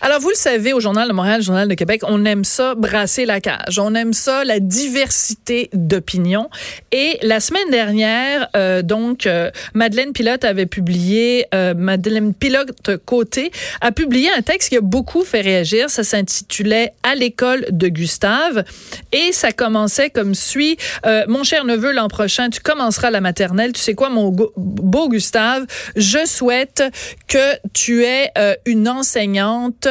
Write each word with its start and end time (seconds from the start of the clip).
Alors, 0.00 0.20
vous 0.20 0.28
le 0.28 0.36
savez, 0.36 0.72
au 0.72 0.78
Journal 0.78 1.08
de 1.08 1.12
Montréal, 1.12 1.42
Journal 1.42 1.66
de 1.66 1.74
Québec, 1.74 2.02
on 2.04 2.24
aime 2.24 2.44
ça 2.44 2.76
brasser 2.76 3.26
la 3.26 3.40
cage. 3.40 3.80
On 3.80 3.96
aime 3.96 4.12
ça, 4.12 4.44
la 4.44 4.60
diversité 4.60 5.70
d'opinions. 5.72 6.48
Et 6.92 7.18
la 7.22 7.40
semaine 7.40 7.68
dernière, 7.72 8.48
euh, 8.54 8.82
donc, 8.82 9.26
euh, 9.26 9.50
Madeleine 9.74 10.12
Pilote 10.12 10.44
avait 10.44 10.66
publié, 10.66 11.46
euh, 11.52 11.74
Madeleine 11.76 12.32
Pilote 12.32 12.96
Côté 13.06 13.50
a 13.80 13.90
publié 13.90 14.30
un 14.30 14.42
texte 14.42 14.68
qui 14.68 14.76
a 14.76 14.80
beaucoup 14.80 15.24
fait 15.24 15.40
réagir. 15.40 15.90
Ça 15.90 16.04
s'intitulait 16.04 16.92
À 17.02 17.16
l'école 17.16 17.66
de 17.70 17.88
Gustave. 17.88 18.62
Et 19.10 19.32
ça 19.32 19.50
commençait 19.50 20.10
comme 20.10 20.36
suit. 20.36 20.76
Euh, 21.06 21.24
mon 21.26 21.42
cher 21.42 21.64
neveu, 21.64 21.90
l'an 21.90 22.08
prochain, 22.08 22.50
tu 22.50 22.60
commenceras 22.60 23.10
la 23.10 23.20
maternelle. 23.20 23.72
Tu 23.72 23.80
sais 23.80 23.94
quoi, 23.94 24.10
mon 24.10 24.30
beau 24.30 25.08
Gustave? 25.08 25.66
Je 25.96 26.24
souhaite 26.24 26.84
que 27.26 27.56
tu 27.72 28.04
aies 28.04 28.30
euh, 28.38 28.54
une 28.64 28.88
enseignante 28.88 29.87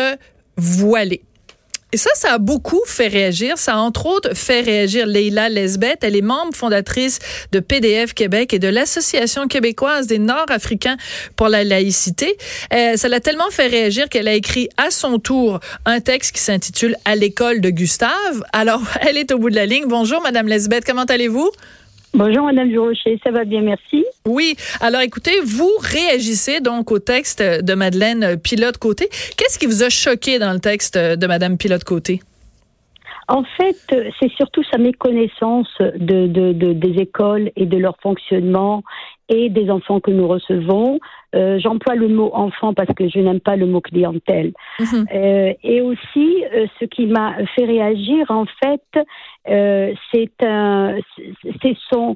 voilée. 0.56 1.22
Et 1.94 1.98
ça, 1.98 2.10
ça 2.16 2.34
a 2.34 2.38
beaucoup 2.38 2.82
fait 2.86 3.08
réagir. 3.08 3.58
Ça 3.58 3.76
a 3.76 3.78
entre 3.78 4.08
autres 4.08 4.36
fait 4.36 4.60
réagir 4.60 5.06
Leila 5.06 5.48
Lesbeth. 5.48 6.00
Elle 6.04 6.18
est 6.18 6.22
membre 6.22 6.54
fondatrice 6.54 7.20
de 7.54 7.62
PDF 7.62 8.14
Québec 8.14 8.54
et 8.54 8.60
de 8.60 8.68
l'Association 8.68 9.48
québécoise 9.48 10.06
des 10.06 10.20
Nord-Africains 10.20 10.98
pour 11.38 11.48
la 11.48 11.64
laïcité. 11.64 12.38
Euh, 12.74 12.98
ça 12.98 13.08
l'a 13.08 13.22
tellement 13.22 13.50
fait 13.52 13.68
réagir 13.68 14.10
qu'elle 14.10 14.28
a 14.28 14.34
écrit 14.34 14.68
à 14.76 14.92
son 14.92 15.18
tour 15.18 15.62
un 15.86 16.02
texte 16.02 16.36
qui 16.36 16.42
s'intitule 16.42 16.98
À 17.06 17.16
l'école 17.16 17.62
de 17.62 17.70
Gustave. 17.70 18.44
Alors, 18.52 18.82
elle 19.02 19.18
est 19.18 19.32
au 19.32 19.38
bout 19.38 19.50
de 19.50 19.56
la 19.56 19.66
ligne. 19.66 19.86
Bonjour, 19.88 20.22
Madame 20.22 20.48
Lesbeth. 20.48 20.84
Comment 20.86 21.06
allez-vous? 21.06 21.52
Bonjour 22.18 22.46
Madame 22.46 22.70
Durocher, 22.70 23.20
ça 23.24 23.30
va 23.30 23.46
bien, 23.46 23.62
merci. 23.62 24.04
Oui, 24.26 24.56
alors 24.82 25.02
écoutez, 25.02 25.40
vous 25.46 25.70
réagissez 25.80 26.62
donc 26.62 26.92
au 26.92 26.98
texte 26.98 27.44
de 27.44 27.74
Madeleine 27.76 28.38
Pilote-Côté. 28.38 29.08
Qu'est-ce 29.38 29.60
qui 29.60 29.68
vous 29.68 29.84
a 29.84 29.90
choqué 29.90 30.40
dans 30.40 30.52
le 30.52 30.58
texte 30.60 30.98
de 30.98 31.28
Madame 31.28 31.60
Pilote-Côté? 31.60 32.22
En 33.28 33.44
fait, 33.44 33.76
c'est 34.20 34.32
surtout 34.32 34.64
sa 34.72 34.78
méconnaissance 34.78 35.74
de, 35.80 36.28
de, 36.28 36.54
de, 36.54 36.74
des 36.74 37.02
écoles 37.02 37.52
et 37.56 37.66
de 37.66 37.78
leur 37.78 37.98
fonctionnement 38.00 38.84
et 39.28 39.50
des 39.50 39.70
enfants 39.70 40.00
que 40.00 40.12
nous 40.12 40.28
recevons. 40.28 41.00
Euh, 41.36 41.60
J'emploie 41.60 41.96
le 41.96 42.08
mot 42.08 42.32
enfant 42.34 42.74
parce 42.74 42.94
que 42.94 43.10
je 43.10 43.20
n'aime 43.20 43.42
pas 43.42 43.58
le 43.58 43.66
mot 43.66 43.82
clientèle. 43.82 44.54
Mhm. 44.80 45.08
euh, 45.14 45.54
et 45.62 45.82
aussi, 45.82 46.46
euh, 46.54 46.68
ce 46.80 46.86
qui 46.86 47.06
m'a 47.06 47.36
fait 47.56 47.66
réagir, 47.66 48.32
en 48.32 48.46
fait, 48.64 49.06
euh, 49.50 49.94
c'est 50.12 50.32
son, 51.92 52.16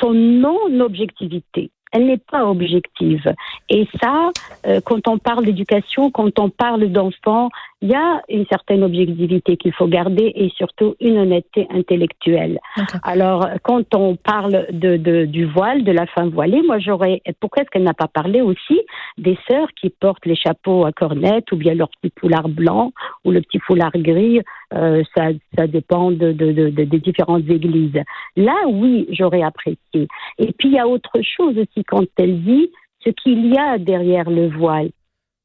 son 0.00 0.12
non-objectivité 0.12 1.70
elle 1.92 2.06
n'est 2.06 2.18
pas 2.18 2.44
objective. 2.46 3.32
Et 3.68 3.86
ça, 4.00 4.30
euh, 4.66 4.80
quand 4.84 5.06
on 5.08 5.18
parle 5.18 5.44
d'éducation, 5.44 6.10
quand 6.10 6.38
on 6.38 6.48
parle 6.50 6.88
d'enfants, 6.88 7.50
il 7.82 7.90
y 7.90 7.94
a 7.94 8.22
une 8.28 8.46
certaine 8.46 8.84
objectivité 8.84 9.56
qu'il 9.56 9.72
faut 9.72 9.88
garder 9.88 10.32
et 10.36 10.50
surtout 10.56 10.94
une 11.00 11.18
honnêteté 11.18 11.66
intellectuelle. 11.70 12.60
Alors, 13.02 13.48
quand 13.62 13.94
on 13.94 14.14
parle 14.14 14.66
de, 14.70 14.96
de, 14.96 15.24
du 15.24 15.46
voile, 15.46 15.82
de 15.82 15.90
la 15.90 16.06
femme 16.06 16.30
voilée, 16.30 16.62
moi 16.64 16.78
j'aurais, 16.78 17.20
pourquoi 17.40 17.62
est-ce 17.62 17.70
qu'elle 17.70 17.82
n'a 17.82 17.94
pas 17.94 18.06
parlé 18.06 18.40
aussi 18.40 18.80
des 19.18 19.36
sœurs 19.50 19.68
qui 19.80 19.90
portent 19.90 20.26
les 20.26 20.36
chapeaux 20.36 20.84
à 20.84 20.92
cornette 20.92 21.50
ou 21.50 21.56
bien 21.56 21.74
leur 21.74 21.88
petit 22.00 22.12
foulard 22.20 22.48
blanc 22.48 22.92
ou 23.24 23.32
le 23.32 23.40
petit 23.40 23.58
foulard 23.58 23.92
gris, 23.96 24.40
euh, 24.74 25.02
ça, 25.14 25.28
ça 25.56 25.66
dépend 25.66 26.10
de, 26.10 26.32
de, 26.32 26.52
de, 26.52 26.68
des 26.70 26.98
différentes 26.98 27.48
églises. 27.48 28.00
Là, 28.36 28.54
oui, 28.66 29.06
j'aurais 29.10 29.42
apprécié. 29.42 30.08
Et 30.38 30.52
puis 30.52 30.68
il 30.68 30.74
y 30.74 30.78
a 30.78 30.88
autre 30.88 31.20
chose 31.22 31.56
aussi 31.58 31.84
quand 31.84 32.04
elle 32.16 32.42
dit 32.42 32.70
ce 33.04 33.10
qu'il 33.10 33.46
y 33.52 33.58
a 33.58 33.78
derrière 33.78 34.30
le 34.30 34.48
voile 34.48 34.90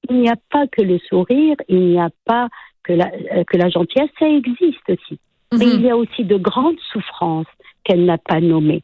il 0.09 0.21
n'y 0.21 0.29
a 0.29 0.35
pas 0.51 0.67
que 0.67 0.81
le 0.81 0.99
sourire, 0.99 1.55
il 1.67 1.89
n'y 1.89 1.99
a 1.99 2.09
pas 2.25 2.49
que 2.83 2.93
la, 2.93 3.11
euh, 3.33 3.43
que 3.45 3.57
la 3.57 3.69
gentillesse, 3.69 4.09
ça 4.19 4.27
existe 4.27 4.89
aussi. 4.89 5.19
Mais 5.53 5.65
mhm. 5.65 5.71
il 5.73 5.81
y 5.81 5.89
a 5.89 5.97
aussi 5.97 6.23
de 6.23 6.37
grandes 6.37 6.79
souffrances 6.91 7.47
qu'elle 7.83 8.05
n'a 8.05 8.17
pas 8.17 8.39
nommées. 8.39 8.83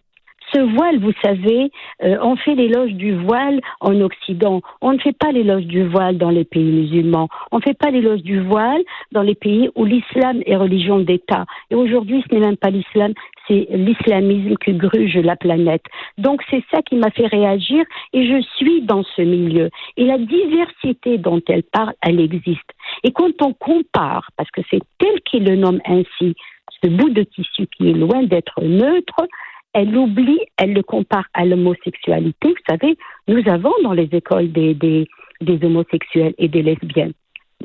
Ce 0.54 0.60
voile, 0.60 1.00
vous 1.00 1.14
savez, 1.24 1.72
euh, 2.04 2.18
on 2.22 2.36
fait 2.36 2.54
l'éloge 2.54 2.92
du 2.92 3.16
voile 3.16 3.60
en 3.80 4.00
Occident. 4.02 4.62
On 4.82 4.94
ne 4.94 5.00
fait 5.00 5.18
pas 5.18 5.32
l'éloge 5.32 5.66
du 5.66 5.88
voile 5.88 6.18
dans 6.18 6.30
les 6.30 6.44
pays 6.44 6.72
musulmans. 6.72 7.28
On 7.52 7.58
ne 7.58 7.64
fait 7.64 7.78
pas 7.78 7.90
l'éloge 7.90 8.22
du 8.22 8.40
voile 8.40 8.82
dans 9.12 9.24
les 9.24 9.36
pays 9.36 9.70
où 9.76 9.86
l'islam 9.86 10.42
est 10.46 10.56
religion 10.56 11.00
d'État. 11.00 11.46
Et 11.72 11.76
aujourd'hui, 11.76 12.24
ce 12.28 12.36
n'est 12.36 12.42
même 12.42 12.58
pas 12.58 12.70
l'islam, 12.70 13.14
c'est 13.48 13.68
l'islamisme 13.72 14.56
qui 14.64 14.74
gruge 14.74 15.18
la 15.18 15.36
planète. 15.36 15.84
Donc 16.18 16.42
c'est 16.50 16.64
ça 16.72 16.82
qui 16.82 16.96
m'a 16.96 17.10
fait 17.10 17.28
réagir 17.28 17.84
et 18.14 18.28
je 18.28 18.42
suis 18.58 18.82
dans 18.82 19.04
ce 19.16 19.22
milieu. 19.22 19.70
Et 19.98 20.06
la 20.06 20.18
diversité 20.18 21.18
dont 21.18 21.42
elle 21.48 21.64
parle, 21.64 21.94
elle 22.02 22.20
existe. 22.20 22.70
Et 23.04 23.12
quand 23.12 23.42
on 23.42 23.54
compare, 23.54 24.30
parce 24.38 24.52
que 24.52 24.62
c'est 24.70 24.82
elle 25.00 25.22
qui 25.22 25.40
le 25.40 25.56
nomme 25.56 25.80
ainsi, 25.86 26.36
ce 26.84 26.90
bout 26.90 27.10
de 27.10 27.24
tissu 27.24 27.68
qui 27.76 27.90
est 27.90 27.94
loin 27.94 28.24
d'être 28.24 28.62
neutre, 28.62 29.28
elle 29.74 29.96
oublie, 29.98 30.40
elle 30.58 30.74
le 30.74 30.84
compare 30.84 31.26
à 31.34 31.46
l'homosexualité. 31.46 32.50
Vous 32.50 32.56
savez, 32.70 32.98
nous 33.28 33.42
avons 33.48 33.74
dans 33.84 33.94
les 33.94 34.10
écoles 34.12 34.52
des, 34.52 34.74
des, 34.74 35.08
des 35.42 35.66
homosexuels 35.66 36.36
et 36.38 36.48
des 36.48 36.62
lesbiennes. 36.62 37.14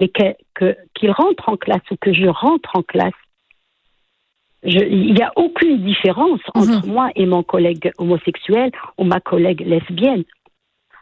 Mais 0.00 0.08
qu'ils 0.08 0.34
que, 0.54 1.10
rentrent 1.10 1.48
en 1.48 1.56
classe 1.56 1.82
ou 1.90 1.96
que 2.00 2.12
je 2.12 2.26
rentre 2.26 2.70
en 2.74 2.82
classe, 2.82 3.12
il 4.64 5.14
n'y 5.14 5.22
a 5.22 5.32
aucune 5.36 5.84
différence 5.84 6.40
mhm. 6.54 6.62
entre 6.62 6.86
moi 6.86 7.10
et 7.14 7.26
mon 7.26 7.42
collègue 7.42 7.92
homosexuel 7.98 8.72
ou 8.96 9.04
ma 9.04 9.20
collègue 9.20 9.60
lesbienne. 9.66 10.24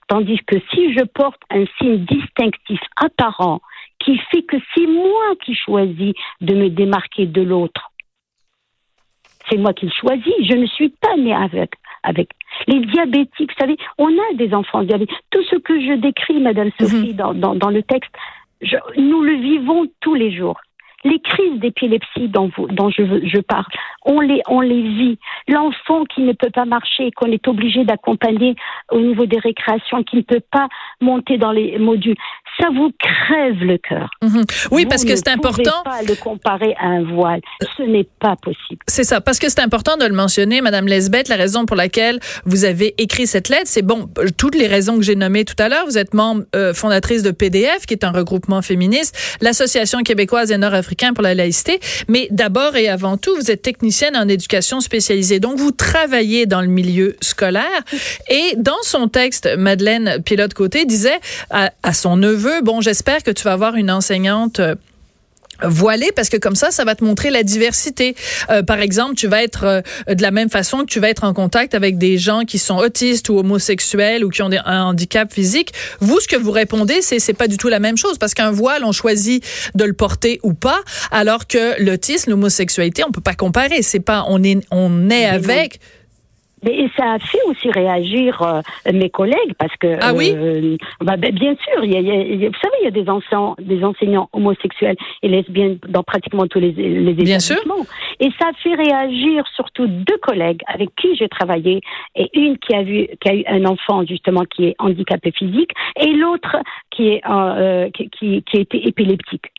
Tandis 0.08 0.38
que 0.46 0.56
si 0.72 0.92
je 0.92 1.04
porte 1.04 1.40
un 1.50 1.64
signe 1.78 2.04
distinctif 2.04 2.80
apparent 2.96 3.60
qui 3.98 4.18
fait 4.30 4.42
que 4.42 4.56
c'est 4.74 4.86
moi 4.86 5.34
qui 5.44 5.54
choisis 5.54 6.12
de 6.40 6.54
me 6.54 6.68
démarquer 6.68 7.26
de 7.26 7.42
l'autre, 7.42 7.90
c'est 9.48 9.56
moi 9.56 9.72
qui 9.72 9.86
le 9.86 9.92
choisis, 9.92 10.34
je 10.42 10.56
ne 10.56 10.66
suis 10.66 10.88
pas 10.88 11.16
née 11.16 11.34
avec. 11.34 11.72
avec. 12.02 12.30
Les 12.66 12.80
diabétiques, 12.80 13.50
vous 13.50 13.60
savez, 13.60 13.76
on 13.98 14.08
a 14.08 14.34
des 14.34 14.54
enfants 14.54 14.82
diabétiques. 14.82 15.16
Tout 15.30 15.42
ce 15.50 15.56
que 15.56 15.78
je 15.80 15.94
décris, 15.94 16.40
Madame 16.40 16.70
Sophie, 16.78 17.12
mhm. 17.12 17.34
dans, 17.34 17.54
dans, 17.54 17.70
le 17.70 17.82
texte, 17.82 18.12
nous 18.96 19.22
le 19.22 19.34
vivons 19.34 19.86
tous 20.00 20.14
les 20.14 20.34
jours. 20.34 20.60
Les 21.06 21.20
crises 21.20 21.60
d'épilepsie 21.60 22.28
dont, 22.28 22.50
dont 22.70 22.90
je, 22.90 23.02
je, 23.26 23.40
parle, 23.40 23.64
on 24.04 24.20
les, 24.20 24.42
on 24.48 24.60
les 24.60 24.82
vit. 24.82 25.18
L'enfant 25.48 26.04
qui 26.04 26.22
ne 26.22 26.32
peut 26.32 26.50
pas 26.50 26.64
marcher, 26.64 27.10
qu'on 27.12 27.30
est 27.30 27.46
obligé 27.46 27.84
d'accompagner 27.84 28.54
au 28.90 29.00
niveau 29.00 29.26
des 29.26 29.38
récréations, 29.38 30.02
qui 30.02 30.16
ne 30.16 30.22
peut 30.22 30.42
pas 30.50 30.68
monter 31.00 31.38
dans 31.38 31.52
les 31.52 31.78
modules, 31.78 32.16
ça 32.60 32.68
vous 32.74 32.90
crève 32.98 33.62
le 33.62 33.78
cœur. 33.78 34.10
Mhm. 34.22 34.42
Oui, 34.72 34.86
parce 34.86 35.04
que 35.04 35.14
c'est 35.14 35.28
important. 35.28 35.82
Pas 35.84 36.02
le 36.02 36.14
comparer 36.16 36.74
à 36.78 36.86
un 36.86 37.04
voile. 37.04 37.40
Ce 37.76 37.82
n'est 37.82 38.08
pas 38.18 38.34
possible. 38.36 38.80
C'est 38.86 39.04
ça, 39.04 39.20
parce 39.20 39.38
que 39.38 39.48
c'est 39.48 39.60
important 39.60 39.96
de 39.96 40.04
le 40.04 40.14
mentionner, 40.14 40.60
Madame 40.60 40.86
Lesbeth. 40.86 41.28
La 41.28 41.36
raison 41.36 41.66
pour 41.66 41.76
laquelle 41.76 42.18
vous 42.44 42.64
avez 42.64 42.94
écrit 42.98 43.26
cette 43.26 43.48
lettre, 43.48 43.66
c'est 43.66 43.82
bon, 43.82 44.08
toutes 44.36 44.56
les 44.56 44.66
raisons 44.66 44.96
que 44.96 45.02
j'ai 45.02 45.16
nommées 45.16 45.44
tout 45.44 45.60
à 45.62 45.68
l'heure. 45.68 45.84
Vous 45.86 45.98
êtes 45.98 46.14
membre 46.14 46.44
euh, 46.54 46.74
fondatrice 46.74 47.22
de 47.22 47.30
PDF, 47.30 47.86
qui 47.86 47.94
est 47.94 48.04
un 48.04 48.10
regroupement 48.10 48.62
féministe, 48.62 49.16
l'Association 49.40 50.02
québécoise 50.02 50.48
des 50.48 50.58
Pour 51.14 51.22
la 51.22 51.34
laïcité. 51.34 51.80
Mais 52.08 52.28
d'abord 52.30 52.76
et 52.76 52.88
avant 52.88 53.16
tout, 53.16 53.34
vous 53.36 53.50
êtes 53.50 53.62
technicienne 53.62 54.16
en 54.16 54.28
éducation 54.28 54.80
spécialisée. 54.80 55.40
Donc, 55.40 55.58
vous 55.58 55.70
travaillez 55.70 56.46
dans 56.46 56.60
le 56.60 56.68
milieu 56.68 57.16
scolaire. 57.20 57.82
Et 58.28 58.54
dans 58.56 58.82
son 58.82 59.08
texte, 59.08 59.48
Madeleine 59.56 60.22
Pilote-Côté 60.24 60.84
disait 60.84 61.20
à, 61.50 61.70
à 61.82 61.92
son 61.92 62.16
neveu, 62.16 62.62
bon, 62.62 62.80
j'espère 62.80 63.22
que 63.22 63.30
tu 63.30 63.44
vas 63.44 63.52
avoir 63.52 63.76
une 63.76 63.90
enseignante 63.90 64.60
euh, 64.60 64.74
voilé 65.62 66.10
parce 66.14 66.28
que 66.28 66.36
comme 66.36 66.56
ça 66.56 66.70
ça 66.70 66.84
va 66.84 66.94
te 66.94 67.04
montrer 67.04 67.30
la 67.30 67.42
diversité. 67.42 68.14
Euh, 68.50 68.62
par 68.62 68.80
exemple 68.80 69.14
tu 69.14 69.26
vas 69.26 69.42
être 69.42 69.64
euh, 69.64 70.14
de 70.14 70.22
la 70.22 70.30
même 70.30 70.50
façon 70.50 70.78
que 70.78 70.86
tu 70.86 71.00
vas 71.00 71.08
être 71.08 71.24
en 71.24 71.34
contact 71.34 71.74
avec 71.74 71.98
des 71.98 72.18
gens 72.18 72.44
qui 72.44 72.58
sont 72.58 72.76
autistes 72.76 73.28
ou 73.28 73.38
homosexuels 73.38 74.24
ou 74.24 74.30
qui 74.30 74.42
ont 74.42 74.48
des, 74.48 74.60
un 74.64 74.84
handicap 74.84 75.32
physique 75.32 75.72
vous 76.00 76.20
ce 76.20 76.28
que 76.28 76.36
vous 76.36 76.50
répondez 76.50 77.02
c'est 77.02 77.18
c'est 77.18 77.34
pas 77.34 77.48
du 77.48 77.56
tout 77.56 77.68
la 77.68 77.80
même 77.80 77.96
chose 77.96 78.18
parce 78.18 78.34
qu'un 78.34 78.50
voile 78.50 78.84
on 78.84 78.92
choisit 78.92 79.44
de 79.74 79.84
le 79.84 79.92
porter 79.92 80.40
ou 80.42 80.52
pas 80.54 80.80
alors 81.10 81.46
que 81.46 81.82
l'autisme 81.82 82.30
l'homosexualité 82.30 83.02
on 83.06 83.12
peut 83.12 83.20
pas 83.20 83.34
comparer. 83.34 83.82
C'est 83.82 84.00
pas 84.00 84.24
on 84.28 84.42
est 84.42 84.64
on 84.70 85.10
est 85.10 85.26
avec 85.26 85.80
Mais 86.66 86.88
ça 86.96 87.12
a 87.12 87.18
fait 87.18 87.38
aussi 87.46 87.70
réagir 87.70 88.42
euh, 88.42 88.60
mes 88.92 89.08
collègues 89.08 89.54
parce 89.58 89.74
que 89.76 89.96
ah 90.00 90.12
oui? 90.12 90.32
euh, 90.36 90.76
bah, 91.00 91.16
ben, 91.16 91.32
bien 91.32 91.54
sûr 91.54 91.84
il 91.84 91.92
y, 91.92 91.96
a, 91.96 92.00
y 92.00 92.44
a, 92.44 92.48
vous 92.48 92.60
savez 92.60 92.74
il 92.80 92.84
y 92.84 92.88
a 92.88 92.90
des 92.90 93.08
enseignants 93.08 93.54
des 93.58 93.84
enseignants 93.84 94.28
homosexuels 94.32 94.96
et 95.22 95.28
lesbiennes 95.28 95.78
dans 95.88 96.02
pratiquement 96.02 96.46
tous 96.46 96.58
les 96.58 96.72
les 96.72 97.12
bien 97.14 97.38
établissements 97.38 97.84
sûr. 97.84 97.94
et 98.20 98.30
ça 98.38 98.48
a 98.48 98.52
fait 98.54 98.74
réagir 98.74 99.46
surtout 99.54 99.86
deux 99.86 100.18
collègues 100.22 100.62
avec 100.66 100.90
qui 100.96 101.14
j'ai 101.16 101.28
travaillé 101.28 101.80
et 102.16 102.28
une 102.34 102.58
qui 102.58 102.74
a 102.74 102.82
vu 102.82 103.06
qui 103.20 103.28
a 103.28 103.34
eu 103.34 103.44
un 103.46 103.64
enfant 103.64 104.04
justement 104.04 104.42
qui 104.44 104.66
est 104.66 104.74
handicapé 104.78 105.30
physique 105.30 105.70
et 106.00 106.12
l'autre 106.12 106.56
qui 106.90 107.08
est 107.08 107.22
euh, 107.30 107.88
qui, 107.90 108.10
qui 108.10 108.42
qui 108.42 108.56
était 108.56 108.88
épileptique 108.88 109.52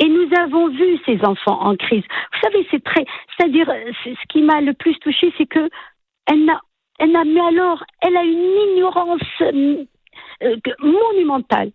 et 0.00 0.08
nous 0.08 0.28
avons 0.38 0.68
vu 0.68 0.98
ces 1.06 1.18
enfants 1.24 1.60
en 1.60 1.74
crise. 1.74 2.04
Vous 2.32 2.38
savez, 2.40 2.64
c'est 2.70 2.82
très, 2.84 3.04
c'est-à-dire, 3.36 3.66
ce 4.04 4.26
qui 4.28 4.42
m'a 4.42 4.60
le 4.60 4.72
plus 4.72 4.96
touché, 5.00 5.32
c'est 5.36 5.46
que 5.46 5.68
elle 6.28 6.44
n'a, 6.44 6.60
elle 6.98 7.12
n'a, 7.12 7.24
mais 7.24 7.40
alors, 7.40 7.82
elle 8.02 8.16
a 8.16 8.24
une 8.24 8.72
ignorance 8.72 9.42
euh, 9.42 9.84
monumentale 10.80 11.72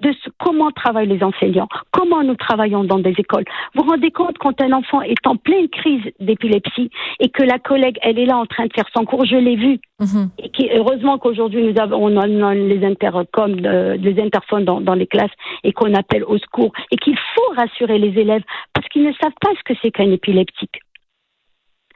de 0.00 0.12
ce, 0.12 0.30
comment 0.38 0.70
travaillent 0.72 1.08
les 1.08 1.22
enseignants, 1.22 1.68
comment 1.92 2.22
nous 2.22 2.34
travaillons 2.34 2.84
dans 2.84 2.98
des 2.98 3.14
écoles. 3.16 3.44
Vous 3.74 3.84
vous 3.84 3.90
rendez 3.90 4.10
compte 4.10 4.36
quand 4.38 4.60
un 4.60 4.72
enfant 4.72 5.02
est 5.02 5.26
en 5.26 5.36
pleine 5.36 5.68
crise 5.68 6.02
d'épilepsie 6.20 6.90
et 7.20 7.28
que 7.28 7.42
la 7.42 7.58
collègue, 7.58 7.98
elle 8.02 8.18
est 8.18 8.26
là 8.26 8.36
en 8.36 8.46
train 8.46 8.66
de 8.66 8.72
faire 8.72 8.88
son 8.94 9.04
cours, 9.04 9.24
je 9.24 9.36
l'ai 9.36 9.56
vu. 9.56 9.78
Mm-hmm. 10.00 10.28
Et 10.38 10.48
qui, 10.50 10.68
heureusement 10.74 11.18
qu'aujourd'hui 11.18 11.62
nous 11.62 11.80
avons 11.80 12.04
on 12.04 12.16
a 12.16 12.54
les 12.54 12.84
intercoms, 12.84 13.64
euh, 13.64 13.96
les 13.96 14.20
interphones 14.20 14.64
dans, 14.64 14.80
dans 14.80 14.94
les 14.94 15.06
classes 15.06 15.30
et 15.62 15.72
qu'on 15.72 15.94
appelle 15.94 16.24
au 16.24 16.38
secours 16.38 16.72
et 16.90 16.96
qu'il 16.96 17.16
faut 17.16 17.54
rassurer 17.56 17.98
les 17.98 18.20
élèves 18.20 18.42
parce 18.72 18.88
qu'ils 18.88 19.04
ne 19.04 19.12
savent 19.12 19.32
pas 19.40 19.50
ce 19.56 19.62
que 19.64 19.78
c'est 19.80 19.92
qu'un 19.92 20.10
épileptique. 20.10 20.80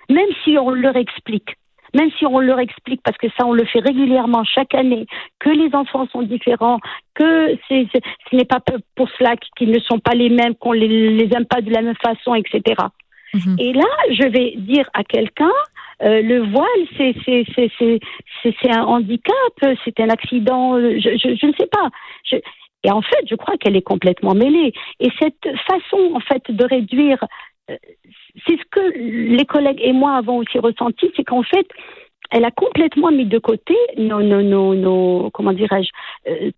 Même 0.08 0.28
si 0.44 0.58
on 0.58 0.70
leur 0.70 0.96
explique 0.96 1.56
même 1.94 2.10
si 2.19 2.26
on 2.26 2.38
leur 2.38 2.58
explique, 2.60 3.00
parce 3.02 3.16
que 3.16 3.28
ça 3.38 3.46
on 3.46 3.52
le 3.52 3.64
fait 3.64 3.81
régulièrement 3.81 4.44
chaque 4.44 4.75
année, 4.75 5.06
que 5.38 5.50
les 5.50 5.75
enfants 5.75 6.06
sont 6.08 6.22
différents, 6.22 6.81
que 7.14 7.56
c'est, 7.69 7.87
ce 7.93 8.37
n'est 8.37 8.44
pas 8.44 8.60
pour 8.94 9.08
cela 9.19 9.34
qu'ils 9.56 9.70
ne 9.70 9.81
sont 9.81 9.99
pas 9.99 10.14
les 10.14 10.28
mêmes, 10.28 10.55
qu'on 10.55 10.72
les, 10.72 10.88
les 10.88 11.34
aime 11.34 11.46
pas 11.46 11.60
de 11.60 11.70
la 11.70 11.82
même 11.82 11.96
façon, 12.02 12.34
etc. 12.34 12.62
Mm-hmm. 13.34 13.60
Et 13.60 13.72
là, 13.72 13.88
je 14.10 14.28
vais 14.28 14.55
dire 14.56 14.88
à 14.94 15.05
quelqu'un, 15.05 15.50
euh, 16.02 16.22
le 16.22 16.40
voile, 16.50 16.66
c'est 16.96 17.14
c'est 17.25 17.44
c'est 17.55 17.70
c'est 17.78 18.00
c'est 18.43 18.70
un 18.70 18.84
handicap, 18.84 19.34
c'est 19.84 19.99
un 20.00 20.10
accident, 20.10 20.78
je, 20.78 20.99
je, 21.00 21.37
je 21.40 21.46
ne 21.46 21.52
sais 21.52 21.66
pas. 21.66 21.88
Je, 22.25 22.37
et 22.84 22.90
en 22.93 23.02
fait, 23.02 23.26
je 23.28 23.34
crois 23.34 23.56
qu'elle 23.58 23.76
est 23.76 23.82
complètement 23.82 24.34
mêlée. 24.34 24.72
Et 25.00 25.08
cette 25.19 25.49
façon, 25.66 26.12
en 26.14 26.20
fait, 26.20 26.49
de 26.49 26.64
réduire 26.64 27.19
euh, 27.22 27.26
c'est 28.47 28.56
ce 28.56 28.65
que 28.70 28.81
les 28.99 29.44
collègues 29.44 29.81
et 29.82 29.93
moi 29.93 30.17
avons 30.17 30.38
aussi 30.38 30.59
ressenti, 30.59 31.11
c'est 31.17 31.25
qu'en 31.25 31.43
fait, 31.43 31.67
elle 32.31 32.44
a 32.44 32.50
complètement 32.50 33.11
mis 33.11 33.25
de 33.25 33.38
côté 33.38 33.75
nos, 33.97 34.23
nos, 34.23 34.43
nos, 34.43 34.75
nos 34.75 35.31
comment 35.31 35.53
dirais-je, 35.53 35.91
euh, 36.31 36.50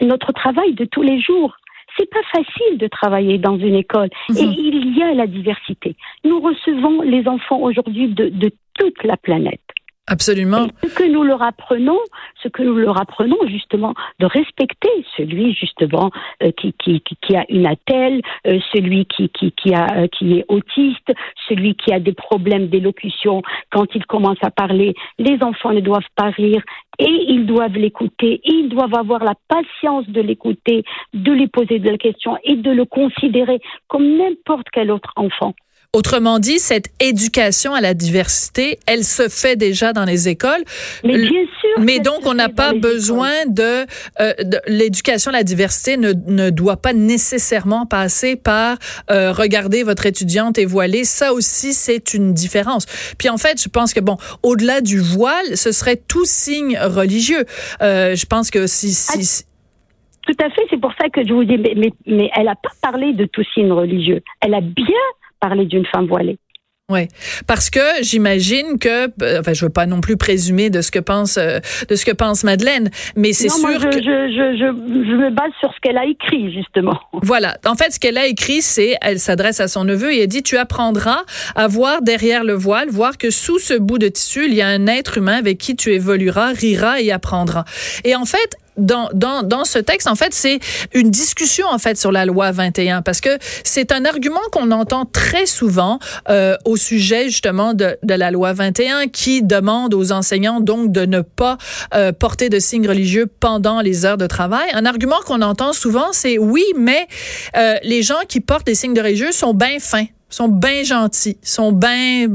notre 0.00 0.32
travail 0.32 0.74
de 0.74 0.84
tous 0.84 1.02
les 1.02 1.20
jours. 1.20 1.56
C'est 1.96 2.10
pas 2.10 2.22
facile 2.32 2.78
de 2.78 2.86
travailler 2.86 3.38
dans 3.38 3.58
une 3.58 3.74
école 3.74 4.08
mmh. 4.28 4.36
et 4.36 4.42
il 4.42 4.96
y 4.96 5.02
a 5.02 5.14
la 5.14 5.26
diversité. 5.26 5.96
Nous 6.24 6.40
recevons 6.40 7.02
les 7.02 7.26
enfants 7.26 7.60
aujourd'hui 7.60 8.08
de, 8.08 8.28
de 8.28 8.50
toute 8.74 9.02
la 9.04 9.16
planète. 9.16 9.60
Absolument. 10.08 10.68
Et 10.82 10.88
ce 10.88 10.94
que 10.94 11.04
nous 11.04 11.22
leur 11.22 11.42
apprenons, 11.42 11.98
ce 12.42 12.48
que 12.48 12.62
nous 12.62 12.76
leur 12.76 12.98
apprenons 12.98 13.36
justement, 13.46 13.92
de 14.18 14.26
respecter 14.26 14.88
celui 15.16 15.52
justement 15.52 16.10
euh, 16.42 16.50
qui, 16.52 16.72
qui, 16.72 17.02
qui, 17.02 17.36
a 17.36 17.44
une 17.50 17.66
attelle, 17.66 18.22
euh, 18.46 18.58
celui 18.72 19.04
qui, 19.04 19.28
qui, 19.28 19.52
qui, 19.52 19.74
a, 19.74 19.86
euh, 19.96 20.06
qui 20.08 20.38
est 20.38 20.46
autiste, 20.48 21.12
celui 21.46 21.74
qui 21.74 21.92
a 21.92 22.00
des 22.00 22.14
problèmes 22.14 22.68
d'élocution. 22.68 23.42
Quand 23.70 23.94
il 23.94 24.06
commence 24.06 24.38
à 24.40 24.50
parler, 24.50 24.94
les 25.18 25.42
enfants 25.42 25.72
ne 25.72 25.80
doivent 25.80 26.00
pas 26.16 26.30
rire 26.30 26.62
et 26.98 27.24
ils 27.28 27.44
doivent 27.44 27.76
l'écouter, 27.76 28.40
ils 28.44 28.70
doivent 28.70 28.94
avoir 28.94 29.22
la 29.22 29.34
patience 29.48 30.08
de 30.08 30.22
l'écouter, 30.22 30.84
de 31.12 31.32
lui 31.32 31.48
poser 31.48 31.78
des 31.78 31.98
questions 31.98 32.38
et 32.44 32.56
de 32.56 32.70
le 32.70 32.86
considérer 32.86 33.60
comme 33.88 34.16
n'importe 34.16 34.66
quel 34.72 34.90
autre 34.90 35.12
enfant. 35.16 35.54
Autrement 35.94 36.38
dit, 36.38 36.58
cette 36.58 36.90
éducation 37.00 37.72
à 37.72 37.80
la 37.80 37.94
diversité, 37.94 38.78
elle 38.86 39.04
se 39.04 39.30
fait 39.30 39.56
déjà 39.56 39.94
dans 39.94 40.04
les 40.04 40.28
écoles. 40.28 40.62
Mais 41.02 41.16
bien 41.16 41.30
sûr. 41.30 41.70
Mais 41.78 41.98
donc, 41.98 42.26
on 42.26 42.34
n'a 42.34 42.50
pas 42.50 42.74
besoin 42.74 43.46
de, 43.46 43.86
euh, 44.20 44.34
de 44.44 44.60
l'éducation 44.66 45.30
à 45.30 45.32
la 45.32 45.44
diversité 45.44 45.96
ne, 45.96 46.12
ne 46.26 46.50
doit 46.50 46.76
pas 46.76 46.92
nécessairement 46.92 47.86
passer 47.86 48.36
par 48.36 48.76
euh, 49.10 49.32
regarder 49.32 49.82
votre 49.82 50.04
étudiante 50.04 50.58
est 50.58 50.66
voilée. 50.66 51.04
Ça 51.04 51.32
aussi, 51.32 51.72
c'est 51.72 52.12
une 52.12 52.34
différence. 52.34 52.84
Puis 53.16 53.30
en 53.30 53.38
fait, 53.38 53.58
je 53.58 53.70
pense 53.70 53.94
que 53.94 54.00
bon, 54.00 54.18
au-delà 54.42 54.82
du 54.82 54.98
voile, 54.98 55.56
ce 55.56 55.72
serait 55.72 55.96
tout 55.96 56.26
signe 56.26 56.78
religieux. 56.78 57.46
Euh, 57.80 58.14
je 58.14 58.26
pense 58.26 58.50
que 58.50 58.66
si, 58.66 58.92
si 58.92 59.44
tout 60.26 60.44
à 60.44 60.50
fait, 60.50 60.60
c'est 60.68 60.78
pour 60.78 60.92
ça 61.00 61.08
que 61.08 61.26
je 61.26 61.32
vous 61.32 61.44
dis, 61.44 61.56
mais, 61.56 61.72
mais, 61.74 61.90
mais 62.06 62.30
elle 62.36 62.44
n'a 62.44 62.54
pas 62.54 62.68
parlé 62.82 63.14
de 63.14 63.24
tout 63.24 63.42
signe 63.54 63.72
religieux. 63.72 64.20
Elle 64.42 64.52
a 64.52 64.60
bien 64.60 64.84
parler 65.40 65.66
d'une 65.66 65.86
femme 65.86 66.06
voilée. 66.06 66.38
Oui, 66.90 67.06
parce 67.46 67.68
que 67.68 67.80
j'imagine 68.00 68.78
que, 68.78 69.08
euh, 69.22 69.40
enfin, 69.40 69.52
je 69.52 69.66
veux 69.66 69.70
pas 69.70 69.84
non 69.84 70.00
plus 70.00 70.16
présumer 70.16 70.70
de 70.70 70.80
ce 70.80 70.90
que 70.90 70.98
pense 70.98 71.36
euh, 71.36 71.58
de 71.86 71.94
ce 71.96 72.06
que 72.06 72.12
pense 72.12 72.44
Madeleine, 72.44 72.88
mais 73.14 73.34
c'est 73.34 73.50
sûr 73.50 73.78
je, 73.78 73.84
que 73.88 73.92
je, 73.92 74.00
je, 74.00 74.56
je, 74.56 75.14
me 75.14 75.28
base 75.28 75.52
sur 75.60 75.70
ce 75.74 75.80
qu'elle 75.82 75.98
a 75.98 76.06
écrit 76.06 76.50
justement. 76.50 76.98
Voilà, 77.22 77.58
en 77.66 77.74
fait, 77.74 77.92
ce 77.92 78.00
qu'elle 78.00 78.16
a 78.16 78.26
écrit, 78.26 78.62
c'est, 78.62 78.96
elle 79.02 79.18
s'adresse 79.18 79.60
à 79.60 79.68
son 79.68 79.84
neveu 79.84 80.14
et 80.14 80.22
elle 80.22 80.28
dit, 80.28 80.42
tu 80.42 80.56
apprendras 80.56 81.24
à 81.54 81.68
voir 81.68 82.00
derrière 82.00 82.42
le 82.42 82.54
voile, 82.54 82.88
voir 82.88 83.18
que 83.18 83.28
sous 83.28 83.58
ce 83.58 83.74
bout 83.74 83.98
de 83.98 84.08
tissu, 84.08 84.46
il 84.46 84.54
y 84.54 84.62
a 84.62 84.68
un 84.68 84.86
être 84.86 85.18
humain 85.18 85.36
avec 85.36 85.58
qui 85.58 85.76
tu 85.76 85.92
évolueras, 85.92 86.52
rira 86.52 87.02
et 87.02 87.12
apprendras. 87.12 87.64
Et 88.04 88.16
en 88.16 88.24
fait, 88.24 88.56
dans, 88.78 89.08
dans, 89.12 89.42
dans 89.42 89.64
ce 89.64 89.78
texte, 89.78 90.08
en 90.08 90.14
fait, 90.14 90.32
c'est 90.32 90.60
une 90.94 91.10
discussion, 91.10 91.66
en 91.66 91.78
fait, 91.78 91.98
sur 91.98 92.12
la 92.12 92.24
loi 92.24 92.50
21, 92.52 93.02
parce 93.02 93.20
que 93.20 93.30
c'est 93.64 93.92
un 93.92 94.04
argument 94.04 94.40
qu'on 94.52 94.70
entend 94.70 95.04
très 95.04 95.46
souvent 95.46 95.98
euh, 96.28 96.56
au 96.64 96.76
sujet, 96.76 97.24
justement, 97.24 97.74
de, 97.74 97.96
de 98.02 98.14
la 98.14 98.30
loi 98.30 98.52
21, 98.52 99.08
qui 99.08 99.42
demande 99.42 99.94
aux 99.94 100.12
enseignants, 100.12 100.60
donc, 100.60 100.92
de 100.92 101.04
ne 101.04 101.20
pas 101.20 101.58
euh, 101.94 102.12
porter 102.12 102.48
de 102.48 102.58
signes 102.58 102.88
religieux 102.88 103.26
pendant 103.26 103.80
les 103.80 104.04
heures 104.04 104.18
de 104.18 104.26
travail. 104.26 104.68
Un 104.72 104.86
argument 104.86 105.18
qu'on 105.26 105.42
entend 105.42 105.72
souvent, 105.72 106.08
c'est 106.12 106.38
oui, 106.38 106.64
mais 106.76 107.06
euh, 107.56 107.74
les 107.82 108.02
gens 108.02 108.20
qui 108.28 108.40
portent 108.40 108.66
des 108.66 108.74
signes 108.74 108.94
de 108.94 109.00
religieux 109.00 109.32
sont 109.32 109.54
bien 109.54 109.78
fins 109.80 110.06
sont 110.28 110.48
bien 110.48 110.82
gentils, 110.82 111.38
sont 111.42 111.72
bien 111.72 112.26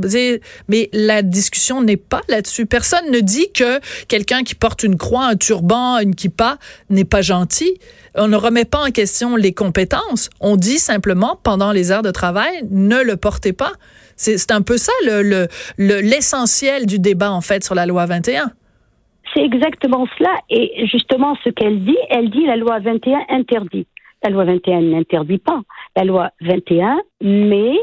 mais 0.68 0.90
la 0.94 1.22
discussion 1.22 1.82
n'est 1.82 1.98
pas 1.98 2.22
là-dessus. 2.28 2.66
Personne 2.66 3.12
ne 3.12 3.20
dit 3.20 3.52
que 3.54 3.80
quelqu'un 4.08 4.44
qui 4.44 4.56
porte 4.56 4.84
une 4.84 4.98
croix, 4.98 5.26
un 5.26 5.36
turban, 5.36 6.00
une 6.00 6.16
kippa 6.16 6.58
n'est 6.90 7.06
pas 7.06 7.22
gentil. 7.22 7.74
On 8.16 8.28
ne 8.28 8.36
remet 8.36 8.66
pas 8.66 8.86
en 8.88 8.92
question 8.92 9.36
les 9.36 9.54
compétences. 9.54 10.30
On 10.40 10.56
dit 10.56 10.80
simplement 10.80 11.40
pendant 11.42 11.72
les 11.72 11.92
heures 11.92 12.04
de 12.04 12.12
travail, 12.12 12.64
ne 12.70 13.02
le 13.02 13.18
portez 13.18 13.54
pas. 13.54 13.74
C'est 14.16 14.52
un 14.52 14.62
peu 14.62 14.78
ça 14.78 14.92
le 15.04 15.48
l'essentiel 15.78 16.82
le, 16.82 16.88
du 16.88 17.00
débat 17.00 17.32
en 17.32 17.42
fait 17.42 17.64
sur 17.64 17.76
la 17.76 17.86
loi 17.86 18.06
21. 18.06 18.52
C'est 19.34 19.44
exactement 19.44 20.06
cela. 20.18 20.36
Et 20.50 20.86
justement, 20.86 21.36
ce 21.44 21.50
qu'elle 21.50 21.84
dit, 21.84 21.98
elle 22.10 22.30
dit 22.30 22.46
la 22.46 22.56
loi 22.56 22.80
21 22.80 23.20
interdit. 23.30 23.88
La 24.24 24.30
loi 24.30 24.46
21 24.46 24.82
n'interdit 24.82 25.38
pas. 25.38 25.62
La 25.96 26.04
loi 26.04 26.32
21 26.42 27.02
met 27.22 27.78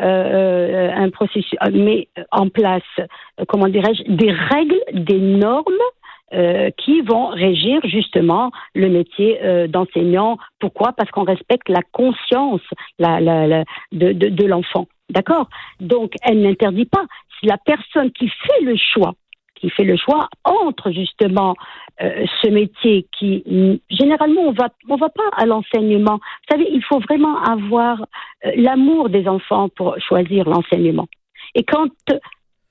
euh, 0.00 0.90
un 0.94 1.10
processus, 1.10 1.58
met 1.72 2.08
en 2.30 2.48
place, 2.48 2.82
comment 3.48 3.68
dirais-je, 3.68 4.02
des 4.12 4.30
règles, 4.30 4.80
des 4.92 5.18
normes 5.18 5.72
euh, 6.34 6.70
qui 6.76 7.02
vont 7.02 7.28
régir 7.28 7.80
justement 7.84 8.50
le 8.74 8.88
métier 8.88 9.38
euh, 9.42 9.68
d'enseignant. 9.68 10.38
Pourquoi? 10.58 10.92
Parce 10.92 11.10
qu'on 11.12 11.24
respecte 11.24 11.68
la 11.68 11.82
conscience 11.92 12.62
de 12.98 14.44
l'enfant. 14.44 14.86
D'accord? 15.08 15.48
Donc, 15.80 16.12
elle 16.22 16.42
n'interdit 16.42 16.86
pas. 16.86 17.04
Si 17.38 17.46
la 17.46 17.58
personne 17.58 18.10
qui 18.10 18.28
fait 18.28 18.64
le 18.64 18.76
choix 18.76 19.14
qui 19.56 19.70
fait 19.70 19.84
le 19.84 19.96
choix 19.96 20.28
entre 20.44 20.90
justement 20.92 21.54
euh, 22.02 22.26
ce 22.42 22.50
métier 22.50 23.06
qui 23.18 23.80
généralement 23.88 24.42
on 24.42 24.52
va 24.52 24.68
on 24.88 24.96
va 24.96 25.08
pas 25.08 25.30
à 25.32 25.46
l'enseignement. 25.46 26.16
Vous 26.16 26.56
savez, 26.56 26.68
il 26.70 26.82
faut 26.84 26.98
vraiment 27.00 27.38
avoir 27.42 28.02
euh, 28.44 28.52
l'amour 28.56 29.08
des 29.08 29.26
enfants 29.26 29.68
pour 29.70 29.96
choisir 30.00 30.48
l'enseignement. 30.48 31.06
Et 31.54 31.64
quand 31.64 31.90
euh, 32.10 32.18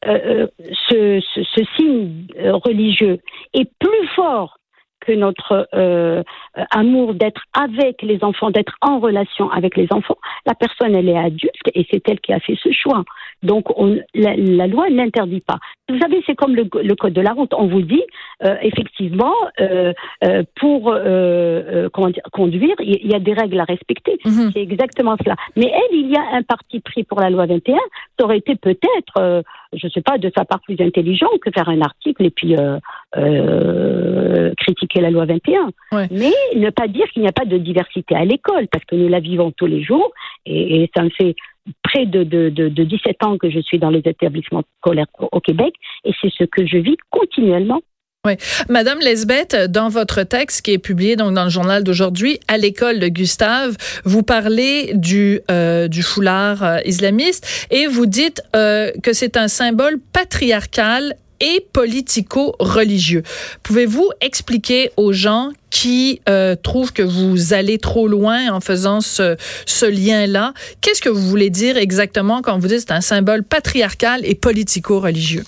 euh 0.06 0.48
ce, 0.90 1.20
ce, 1.34 1.44
ce, 1.44 1.64
signe 1.76 2.28
religieux 2.38 3.20
est 3.54 3.70
plus 3.80 4.08
fort 4.16 4.58
que 5.06 5.14
notre 5.14 5.68
euh, 5.74 6.24
amour 6.72 7.14
d'être 7.14 7.42
avec 7.54 8.02
les 8.02 8.24
enfants, 8.24 8.52
d'être 8.52 8.76
en 8.82 9.00
relation 9.00 9.50
avec 9.52 9.78
les 9.78 9.88
enfants, 9.92 10.18
la 10.46 10.56
personne, 10.56 10.96
elle 10.96 11.10
est 11.10 11.18
adulte 11.18 11.68
et 11.74 11.86
c'est 11.92 12.08
elle 12.10 12.20
qui 12.20 12.34
a 12.34 12.40
fait 12.40 12.58
ce 12.62 12.72
choix. 12.72 13.04
Donc, 13.44 13.78
on, 13.78 13.98
la, 14.14 14.36
la, 14.36 14.68
loi 14.68 14.90
n'interdit 14.90 15.42
pas. 15.42 15.58
Vous 15.90 16.00
savez, 16.00 16.24
c'est 16.26 16.36
comme 16.36 16.56
le, 16.56 16.68
le, 16.82 16.96
code 16.96 17.14
de 17.14 17.22
la 17.22 17.34
route. 17.34 17.54
On 17.54 17.68
vous 17.68 17.82
dit, 17.82 18.02
euh, 18.44 18.56
effectivement, 18.62 19.34
euh, 19.60 19.94
euh 20.24 20.44
pour 20.60 20.90
euh, 20.90 21.90
euh, 21.96 22.10
dire, 22.10 22.24
conduire, 22.32 22.76
il 22.80 23.08
y 23.08 23.14
a 23.14 23.20
des 23.20 23.34
règles 23.34 23.60
à 23.60 23.66
respecter. 23.66 24.18
Mm-hmm. 24.26 24.52
C'est 24.54 24.62
exactement 24.62 25.16
cela. 25.24 25.36
Mais 25.56 25.72
elle, 25.72 25.98
il 25.98 26.10
y 26.10 26.16
a 26.16 26.36
un 26.36 26.42
parti 26.42 26.80
pris 26.80 27.04
pour 27.04 27.20
la 27.20 27.30
loi 27.30 27.46
21. 27.46 27.78
Ça 28.18 28.26
aurait 28.26 28.38
été 28.38 28.56
peut-être 28.56 29.44
je 29.76 29.88
ne 29.88 29.92
sais 29.92 30.02
pas, 30.02 30.18
de 30.18 30.32
sa 30.36 30.46
part 30.46 30.62
plus 30.62 30.80
intelligent 30.80 31.28
que 31.42 31.52
faire 31.52 31.70
un 31.70 31.82
article 31.82 32.26
et 32.26 32.30
puis 32.30 32.56
euh, 32.56 32.78
euh, 33.18 34.54
critiquer 34.58 35.02
la 35.02 35.12
loi 35.12 35.26
21. 35.26 35.70
Mais 36.12 36.32
ne 36.56 36.70
pas 36.70 36.88
dire 36.88 37.08
qu'il 37.10 37.22
n'y 37.22 37.28
a 37.28 37.34
pas 37.34 37.46
de 37.46 37.58
diversité 37.58 38.16
à 38.16 38.26
l'école, 38.26 38.68
parce 38.68 38.86
que 38.86 38.96
nous 38.96 39.08
la 39.08 39.20
vivons 39.20 39.52
tous 39.52 39.68
les 39.68 39.84
jours, 39.84 40.12
et, 40.46 40.90
ça 40.96 41.04
me 41.04 41.10
fait 41.10 41.36
près 41.82 42.06
de, 42.06 42.24
de, 42.24 42.50
de, 42.50 42.70
de 42.70 42.84
17 42.84 43.24
ans 43.24 43.38
que 43.38 43.50
je 43.50 43.60
suis 43.60 43.80
dans 43.80 43.90
les 43.90 44.04
établissements 44.06 44.64
scolaires 44.80 45.08
au 45.20 45.40
Québec, 45.40 45.74
et 46.04 46.12
c'est 46.22 46.32
ce 46.32 46.44
que 46.44 46.66
je 46.66 46.78
vis 46.78 46.98
continuellement. 47.10 47.82
Oui. 48.26 48.38
Madame 48.70 49.00
Lesbeth, 49.00 49.56
dans 49.70 49.90
votre 49.90 50.24
texte 50.24 50.64
qui 50.64 50.72
est 50.72 50.80
publié 50.80 51.16
donc 51.16 51.34
dans 51.36 51.44
le 51.44 51.50
journal 51.50 51.84
d'aujourd'hui, 51.84 52.40
à 52.48 52.58
l'école 52.58 53.00
de 53.00 53.08
Gustave, 53.08 53.78
vous 54.04 54.24
parlez 54.24 54.92
du, 54.96 55.42
euh, 55.52 55.88
du 55.88 56.02
foulard 56.02 56.64
euh, 56.64 56.78
islamiste 56.86 57.48
et 57.70 57.86
vous 57.86 58.08
dites 58.08 58.42
euh, 58.56 58.92
que 59.04 59.14
c'est 59.14 59.38
un 59.38 59.48
symbole 59.48 60.00
patriarcal 60.12 61.16
et 61.40 61.66
politico-religieux. 61.74 63.22
Pouvez-vous 63.62 64.10
expliquer 64.22 64.92
aux 64.98 65.14
gens 65.14 65.52
qui 65.70 66.22
euh, 66.30 66.56
trouvent 66.56 66.94
que 66.94 67.04
vous 67.04 67.54
allez 67.54 67.78
trop 67.78 68.08
loin 68.08 68.52
en 68.52 68.62
faisant 68.62 69.02
ce, 69.02 69.36
ce 69.66 69.86
lien-là, 69.86 70.54
qu'est-ce 70.82 71.02
que 71.02 71.10
vous 71.10 71.28
voulez 71.30 71.50
dire 71.50 71.78
exactement 71.78 72.42
quand 72.42 72.58
vous 72.58 72.70
dites 72.70 72.80
c'est 72.80 72.92
un 72.92 73.02
symbole 73.02 73.44
patriarcal 73.44 74.22
et 74.24 74.36
politico-religieux? 74.36 75.44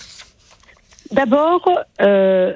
D'abord, 1.10 1.68
euh, 2.02 2.52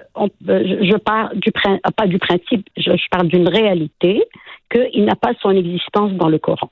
euh 0.48 0.78
je, 0.82 0.96
parle 0.96 1.38
du 1.38 1.50
pas 1.52 2.06
du 2.06 2.18
principe, 2.18 2.68
je, 2.76 2.90
parle 3.10 3.28
d'une 3.28 3.48
réalité 3.48 4.24
qu'il 4.70 5.04
n'a 5.04 5.16
pas 5.16 5.32
son 5.40 5.50
existence 5.50 6.12
dans 6.12 6.28
le 6.28 6.38
Coran. 6.38 6.70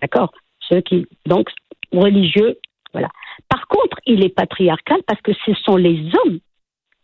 D'accord? 0.00 0.32
Ceux 0.68 0.80
qui 0.80 1.06
donc 1.26 1.48
religieux, 1.92 2.58
voilà. 2.92 3.08
Par 3.48 3.66
contre, 3.68 3.98
il 4.06 4.24
est 4.24 4.34
patriarcal 4.34 5.00
parce 5.06 5.20
que 5.22 5.32
ce 5.46 5.54
sont 5.54 5.76
les 5.76 5.98
hommes 6.24 6.38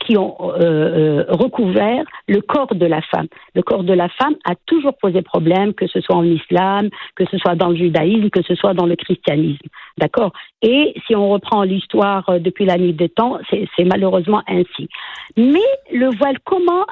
qui 0.07 0.17
ont 0.17 0.37
euh, 0.41 0.61
euh, 0.61 1.25
recouvert 1.29 2.05
le 2.29 2.41
corps 2.41 2.75
de 2.75 2.87
la 2.87 3.03
femme. 3.03 3.27
Le 3.55 3.63
corps 3.63 3.85
de 3.85 3.93
la 3.93 4.09
femme 4.09 4.35
a 4.45 4.55
toujours 4.67 4.97
posé 4.97 5.23
problème, 5.23 5.75
que 5.75 5.87
ce 5.87 6.01
soit 6.01 6.17
en 6.17 6.25
islam, 6.25 6.89
que 7.17 7.25
ce 7.27 7.39
soit 7.39 7.57
dans 7.57 7.71
le 7.71 7.77
judaïsme, 7.77 8.31
que 8.31 8.43
ce 8.43 8.55
soit 8.55 8.75
dans 8.75 8.87
le 8.87 8.97
christianisme. 8.97 9.67
D'accord? 9.99 10.33
Et 10.63 10.95
si 11.07 11.17
on 11.17 11.29
reprend 11.31 11.63
l'histoire 11.63 12.29
euh, 12.29 12.39
depuis 12.39 12.65
la 12.65 12.79
nuit 12.79 12.93
des 12.93 13.09
temps, 13.09 13.39
c'est 13.51 13.85
malheureusement 13.85 14.43
ainsi. 14.47 14.89
Mais 15.37 15.69
le 15.93 16.09
voile, 16.17 16.39
comment 16.45 16.87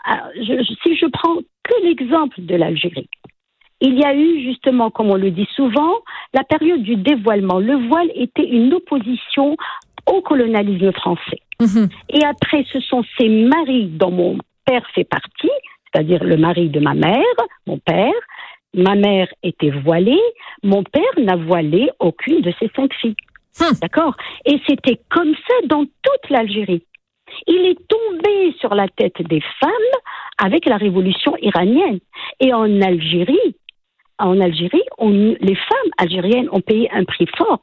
Si 0.82 0.96
je 0.96 1.06
prends 1.06 1.36
que 1.62 1.84
l'exemple 1.84 2.40
de 2.40 2.56
l'Algérie, 2.56 3.08
il 3.80 3.98
y 3.98 4.04
a 4.04 4.14
eu 4.14 4.42
justement, 4.42 4.90
comme 4.90 5.10
on 5.10 5.16
le 5.16 5.30
dit 5.30 5.48
souvent, 5.54 5.92
la 6.32 6.42
période 6.44 6.82
du 6.82 6.96
dévoilement. 6.96 7.58
Le 7.58 7.74
voile 7.88 8.10
était 8.14 8.48
une 8.48 8.72
opposition 8.72 9.56
au 10.06 10.20
colonialisme 10.22 10.92
français. 10.92 11.40
Mhm. 11.60 11.88
Et 12.10 12.24
après, 12.24 12.64
ce 12.72 12.80
sont 12.80 13.04
ces 13.18 13.28
maris 13.28 13.86
dont 13.86 14.10
mon 14.10 14.38
père 14.64 14.86
fait 14.94 15.04
partie, 15.04 15.50
c'est-à-dire 15.92 16.24
le 16.24 16.36
mari 16.36 16.68
de 16.68 16.80
ma 16.80 16.94
mère, 16.94 17.36
mon 17.66 17.78
père. 17.78 18.12
Ma 18.76 18.96
mère 18.96 19.28
était 19.44 19.70
voilée, 19.70 20.20
mon 20.64 20.82
père 20.82 21.02
n'a 21.16 21.36
voilé 21.36 21.90
aucune 22.00 22.40
de 22.40 22.52
ses 22.58 22.68
cinq 22.74 22.92
filles. 22.94 23.14
Hmm. 23.60 23.72
D'accord? 23.80 24.16
Et 24.46 24.60
c'était 24.66 24.98
comme 25.10 25.32
ça 25.46 25.54
dans 25.68 25.84
toute 25.84 26.30
l'Algérie. 26.30 26.82
Il 27.46 27.66
est 27.66 27.78
tombé 27.86 28.54
sur 28.58 28.74
la 28.74 28.88
tête 28.88 29.22
des 29.22 29.40
femmes 29.60 29.70
avec 30.38 30.66
la 30.66 30.76
révolution 30.76 31.36
iranienne. 31.40 32.00
Et 32.40 32.52
en 32.52 32.80
Algérie, 32.80 33.56
en 34.18 34.40
Algérie, 34.40 34.82
les 35.00 35.54
femmes 35.54 35.90
algériennes 35.98 36.48
ont 36.52 36.60
payé 36.60 36.90
un 36.92 37.04
prix 37.04 37.26
fort. 37.36 37.60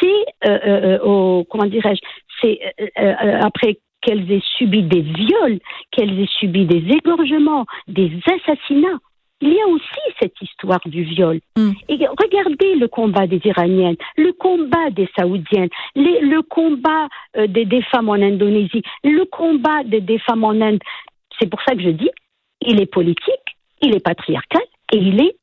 C'est, 0.00 0.48
euh, 0.48 0.58
euh, 0.66 0.98
euh 1.04 1.44
comment 1.48 1.66
dirais-je, 1.66 2.00
c'est 2.40 2.60
euh, 2.80 2.86
euh, 2.98 3.40
après 3.40 3.78
qu'elles 4.04 4.30
aient 4.30 4.42
subi 4.58 4.82
des 4.82 5.00
viols, 5.00 5.58
qu'elles 5.90 6.18
aient 6.20 6.28
subi 6.38 6.66
des 6.66 6.84
égorgements, 6.94 7.66
des 7.88 8.12
assassinats. 8.26 8.98
Il 9.40 9.52
y 9.52 9.60
a 9.60 9.66
aussi 9.66 10.00
cette 10.20 10.40
histoire 10.40 10.80
du 10.86 11.02
viol. 11.02 11.40
Mm. 11.56 11.72
Et 11.88 11.98
regardez 12.06 12.76
le 12.76 12.88
combat 12.88 13.26
des 13.26 13.40
Iraniennes, 13.44 13.96
le 14.16 14.32
combat 14.32 14.90
des 14.90 15.08
Saoudiennes, 15.18 15.68
le 15.96 16.40
combat 16.42 17.08
euh, 17.36 17.46
des, 17.46 17.64
des, 17.64 17.82
femmes 17.82 18.08
en 18.08 18.14
Indonésie, 18.14 18.82
le 19.02 19.24
combat 19.24 19.82
des, 19.84 20.00
des 20.00 20.18
femmes 20.18 20.44
en 20.44 20.60
Inde. 20.60 20.78
C'est 21.38 21.50
pour 21.50 21.60
ça 21.62 21.74
que 21.74 21.82
je 21.82 21.90
dis, 21.90 22.10
il 22.60 22.80
est 22.80 22.90
politique, 22.90 23.56
il 23.82 23.94
est 23.94 24.04
patriarcal, 24.04 24.62
et 24.92 24.98
il 24.98 25.20
est 25.20 25.36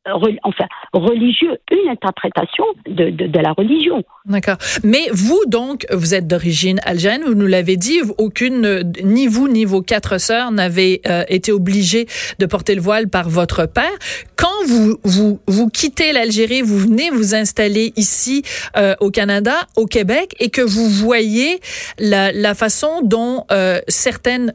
enfin 0.44 0.66
religieux, 0.94 1.58
une 1.72 1.90
interprétation 1.90 2.64
de, 2.88 3.10
de, 3.10 3.40
la 3.40 3.54
religion. 3.54 4.04
D'accord. 4.26 4.58
Mais 4.84 5.10
vous, 5.12 5.42
donc, 5.48 5.86
vous 5.92 6.14
êtes 6.14 6.28
d'origine 6.28 6.80
algérienne, 6.84 7.24
vous 7.26 7.34
nous 7.34 7.48
l'avez 7.48 7.76
dit, 7.76 8.02
aucune, 8.18 8.94
ni 9.04 9.28
vous 9.28 9.48
ni 9.48 9.66
vos 9.66 9.82
quatre 9.82 10.20
sœurs 10.20 10.52
n'avaient 10.52 11.02
euh, 11.08 11.24
été 11.28 11.52
obligées 11.52 12.08
de 12.40 12.46
porter 12.46 12.76
le 12.76 12.82
voile 12.82 13.10
par 13.10 13.30
votre 13.30 13.66
père. 13.66 13.92
Quand 14.36 14.66
vous, 14.68 14.98
vous, 15.04 15.40
vous 15.48 15.70
quittez 15.70 16.14
l'Algérie, 16.14 16.62
vous 16.62 16.78
venez 16.78 17.10
vous 17.10 17.34
installer 17.36 17.94
ici 17.96 18.44
euh, 18.78 18.96
au 19.00 19.10
Canada, 19.10 19.56
au 19.76 19.86
Québec, 19.86 20.36
et 20.40 20.50
que 20.50 20.62
vous 20.62 20.88
voyez 20.88 21.60
la, 22.00 22.32
la 22.32 22.54
façon 22.54 23.02
dont 23.04 23.46
euh, 23.52 23.80
certaines 23.88 24.54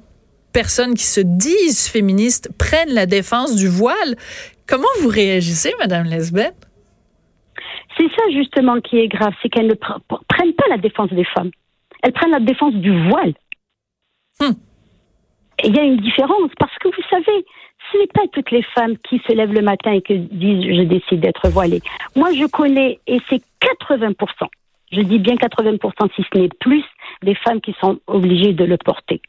personnes 0.53 0.95
qui 0.95 1.05
se 1.05 1.21
disent 1.21 1.87
féministes 1.87 2.49
prennent 2.57 2.95
la 2.95 3.05
défense 3.05 3.57
du 3.57 3.69
voile. 3.69 4.17
Comment 4.69 4.89
vous 5.01 5.09
réagissez, 5.09 5.73
Madame 5.79 6.05
Lesbeth? 6.05 6.67
C'est 7.97 8.09
ça 8.15 8.23
justement 8.33 8.81
qui 8.81 8.99
est 8.99 9.09
grave, 9.09 9.33
c'est 9.41 9.49
qu'elles 9.49 9.69
ne 9.69 9.75
prennent 9.75 10.55
pas 10.55 10.69
la 10.69 10.79
défense 10.79 11.11
des 11.13 11.25
femmes. 11.25 11.51
Elles 12.03 12.13
prennent 12.13 12.33
la 12.33 12.41
défense 12.41 12.75
du 12.75 13.09
voile. 13.09 13.35
Hmm. 14.39 14.53
il 15.65 15.75
y 15.75 15.79
a 15.79 15.83
une 15.83 15.97
différence 15.97 16.51
parce 16.59 16.77
que 16.79 16.89
vous 16.89 17.03
savez, 17.09 17.47
ce 17.91 17.99
n'est 17.99 18.07
pas 18.09 18.27
toutes 18.33 18.51
les 18.51 18.63
femmes 18.75 18.99
qui 18.99 19.19
se 19.27 19.33
lèvent 19.33 19.55
le 19.55 19.63
matin 19.63 19.93
et 19.93 20.03
qui 20.03 20.19
disent 20.19 20.77
je 20.77 20.83
décide 20.83 21.21
d'être 21.21 21.49
voilée. 21.49 21.81
Moi, 22.15 22.33
je 22.35 22.45
connais, 22.45 23.01
et 23.07 23.19
c'est 23.31 23.41
80%, 23.63 24.15
je 24.93 25.01
dis 25.01 25.19
bien 25.19 25.37
80% 25.37 26.15
si 26.15 26.23
ce 26.31 26.39
n'est 26.39 26.51
plus, 26.61 26.85
des 27.23 27.35
femmes 27.35 27.63
qui 27.63 27.75
sont 27.81 27.99
obligées 28.07 28.53
de 28.53 28.65
le 28.65 28.77
porter. 28.77 29.23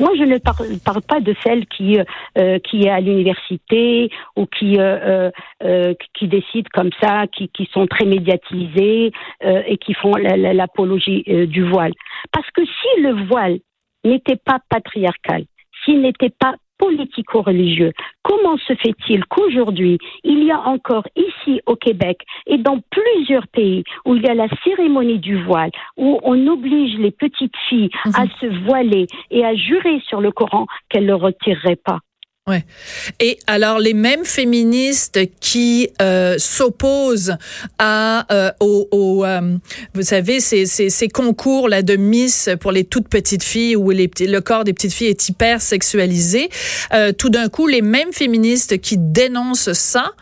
Moi, 0.00 0.12
je 0.18 0.24
ne 0.24 0.38
parle, 0.38 1.02
pas 1.02 1.20
de 1.20 1.34
celles 1.44 1.66
qui 1.66 1.98
euh, 2.38 2.58
qui 2.58 2.84
est 2.84 2.90
à 2.90 3.00
l'université 3.00 4.10
ou 4.34 4.46
qui 4.46 4.78
euh, 4.78 5.30
euh, 5.62 5.94
qui 6.14 6.26
décident 6.26 6.68
comme 6.72 6.90
ça, 7.02 7.26
qui, 7.26 7.48
qui 7.50 7.68
sont 7.72 7.86
très 7.86 8.06
médiatisées 8.06 9.12
et 9.42 9.76
qui 9.76 9.94
font 9.94 10.14
l'apologie 10.16 11.22
du 11.46 11.68
voile. 11.68 11.92
Parce 12.32 12.50
que 12.52 12.64
si 12.64 13.02
le 13.02 13.26
voile 13.26 13.58
n'était 14.04 14.36
pas 14.36 14.58
patriarcal, 14.70 15.44
s'il 15.84 16.00
n'était 16.00 16.30
pas 16.30 16.54
politico-religieux. 16.80 17.92
Comment 18.22 18.56
se 18.56 18.74
fait-il 18.74 19.24
qu'aujourd'hui, 19.26 19.98
il 20.24 20.44
y 20.44 20.50
a 20.50 20.60
encore 20.60 21.06
ici 21.14 21.60
au 21.66 21.76
Québec 21.76 22.22
et 22.46 22.58
dans 22.58 22.80
plusieurs 22.90 23.46
pays 23.48 23.84
où 24.06 24.14
il 24.14 24.22
y 24.22 24.28
a 24.28 24.34
la 24.34 24.48
cérémonie 24.64 25.18
du 25.18 25.42
voile, 25.44 25.70
où 25.96 26.18
on 26.22 26.46
oblige 26.46 26.98
les 26.98 27.10
petites 27.10 27.56
filles 27.68 27.90
à 28.14 28.24
mhm. 28.24 28.30
se 28.40 28.46
voiler 28.64 29.06
et 29.30 29.44
à 29.44 29.54
jurer 29.54 30.00
sur 30.08 30.20
le 30.20 30.32
Coran 30.32 30.66
qu'elles 30.88 31.04
ne 31.04 31.08
le 31.08 31.14
retireraient 31.16 31.76
pas? 31.76 31.98
Ouais. 32.48 32.64
Et 33.20 33.38
alors 33.46 33.78
les 33.78 33.92
mêmes 33.92 34.24
féministes 34.24 35.20
qui 35.40 35.90
euh, 36.00 36.36
s'opposent 36.38 37.36
à 37.78 38.26
euh, 38.34 38.50
au, 38.60 39.24
euh, 39.24 39.56
vous 39.92 40.02
savez 40.02 40.40
ces, 40.40 40.64
ces, 40.64 40.88
ces, 40.88 41.08
concours 41.08 41.68
là 41.68 41.82
de 41.82 41.96
Miss 41.96 42.48
pour 42.58 42.72
les 42.72 42.84
toutes 42.84 43.08
petites 43.08 43.44
filles 43.44 43.76
où 43.76 43.90
les, 43.90 44.10
le 44.20 44.40
corps 44.40 44.64
des 44.64 44.72
petites 44.72 44.94
filles 44.94 45.08
est 45.08 45.28
hyper 45.28 45.60
sexualisé, 45.60 46.48
euh, 46.94 47.12
tout 47.12 47.28
d'un 47.28 47.50
coup 47.50 47.66
les 47.66 47.82
mêmes 47.82 48.12
féministes 48.12 48.80
qui 48.80 48.96
dénoncent 48.98 49.72
ça, 49.74 50.12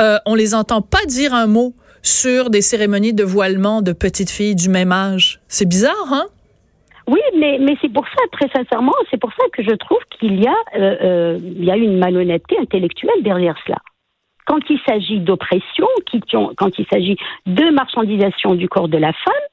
euh, 0.00 0.18
on 0.24 0.34
les 0.34 0.54
entend 0.54 0.80
pas 0.80 1.04
dire 1.06 1.34
un 1.34 1.46
mot 1.46 1.74
sur 2.02 2.48
des 2.48 2.62
cérémonies 2.62 3.12
de 3.12 3.24
voilement 3.24 3.82
de 3.82 3.92
petites 3.92 4.30
filles 4.30 4.54
du 4.54 4.70
même 4.70 4.90
âge. 4.90 5.40
C'est 5.48 5.66
bizarre, 5.66 6.08
hein? 6.10 6.26
Oui, 7.08 7.20
mais, 7.38 7.56
mais 7.58 7.74
c'est 7.80 7.90
pour 7.90 8.06
ça, 8.06 8.22
très 8.30 8.48
sincèrement, 8.50 8.92
c'est 9.10 9.18
pour 9.18 9.32
ça 9.32 9.42
que 9.54 9.62
je 9.62 9.74
trouve 9.76 10.00
qu'il 10.10 10.42
y, 10.42 10.46
a, 10.46 10.54
euh, 10.76 10.96
euh, 11.02 11.38
y 11.42 11.70
a 11.70 11.76
une 11.76 11.98
malhonnêteté 11.98 12.58
intellectuelle 12.60 13.22
derrière 13.22 13.56
cela. 13.64 13.78
Quand 14.44 14.58
il 14.68 14.78
s'agit 14.86 15.18
d'oppression, 15.18 15.86
quand 16.56 16.78
il 16.78 16.86
s'agit 16.92 17.16
de 17.46 17.70
marchandisation 17.70 18.54
du 18.54 18.68
corps 18.68 18.88
de 18.88 18.98
la 18.98 19.14
femme, 19.14 19.46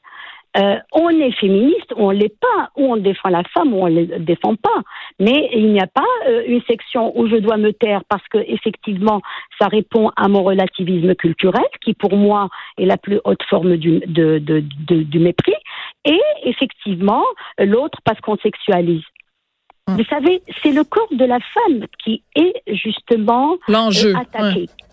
euh, 0.57 0.77
on 0.93 1.09
est 1.09 1.31
féministe 1.31 1.91
ou 1.95 2.07
on 2.07 2.11
l'est 2.11 2.37
pas, 2.39 2.69
ou 2.75 2.93
on 2.93 2.97
défend 2.97 3.29
la 3.29 3.43
femme 3.53 3.73
ou 3.73 3.81
on 3.81 3.89
ne 3.89 4.01
le 4.01 4.19
défend 4.19 4.55
pas. 4.55 4.81
Mais 5.19 5.49
il 5.53 5.71
n'y 5.71 5.81
a 5.81 5.87
pas 5.87 6.01
euh, 6.27 6.43
une 6.47 6.61
section 6.63 7.17
où 7.17 7.27
je 7.27 7.35
dois 7.37 7.57
me 7.57 7.71
taire 7.71 8.01
parce 8.09 8.25
que 8.29 8.37
effectivement, 8.37 9.21
ça 9.59 9.67
répond 9.67 10.11
à 10.15 10.27
mon 10.27 10.43
relativisme 10.43 11.13
culturel, 11.15 11.65
qui 11.83 11.93
pour 11.93 12.15
moi 12.15 12.49
est 12.77 12.85
la 12.85 12.97
plus 12.97 13.19
haute 13.25 13.43
forme 13.49 13.77
du, 13.77 13.99
de, 13.99 14.39
de, 14.39 14.61
du 15.03 15.19
mépris, 15.19 15.55
et 16.05 16.21
effectivement 16.43 17.23
l'autre 17.57 17.99
parce 18.05 18.19
qu'on 18.21 18.37
sexualise. 18.37 19.03
Hum. 19.87 19.97
Vous 19.97 20.05
savez, 20.05 20.41
c'est 20.63 20.71
le 20.71 20.83
corps 20.83 21.07
de 21.11 21.25
la 21.25 21.39
femme 21.39 21.85
qui 22.03 22.23
est 22.35 22.53
justement 22.67 23.57
l'enjeu 23.67 24.15
attaqué. 24.15 24.67
ah 24.69 24.84